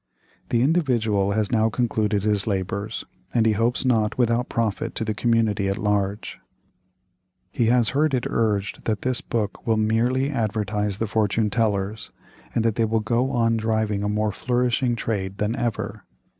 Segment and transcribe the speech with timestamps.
[0.49, 3.05] The "Individual" has now concluded his labors,
[3.35, 6.39] and he hopes not without profit to the community at large.
[7.51, 12.09] He has heard it urged that this book will merely advertise the fortune tellers,
[12.55, 16.03] and that they will go on driving a more flourishing trade than ever.